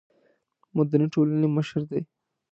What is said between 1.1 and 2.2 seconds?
ټولنې مشر دی.